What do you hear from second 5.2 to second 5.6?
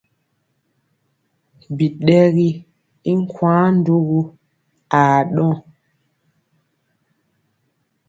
ɗɔŋ.